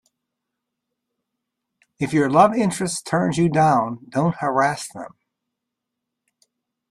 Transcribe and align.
If 1.99 2.11
your 2.11 2.27
love 2.27 2.55
interest 2.55 3.05
turns 3.05 3.37
you 3.37 3.49
down, 3.49 3.99
don't 4.09 4.35
harass 4.37 4.91
them. 4.91 5.13